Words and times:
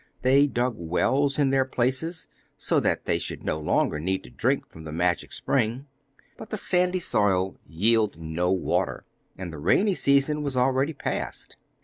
They 0.23 0.47
dug 0.47 0.77
wells 0.79 1.37
in 1.37 1.51
their 1.51 1.63
places, 1.63 2.27
so 2.57 2.79
that 2.79 3.05
they 3.05 3.19
should 3.19 3.43
no 3.43 3.59
longer 3.59 3.99
need 3.99 4.23
to 4.23 4.31
drink 4.31 4.67
from 4.67 4.83
the 4.83 4.91
magic 4.91 5.31
spring; 5.31 5.85
but 6.37 6.49
the 6.49 6.57
sandy 6.57 6.97
soil 6.97 7.59
yielded 7.67 8.19
no 8.19 8.51
water, 8.51 9.05
and 9.37 9.53
the 9.53 9.59
rainy 9.59 9.93
season 9.93 10.41
was 10.41 10.57
already 10.57 10.93
past. 10.93 11.55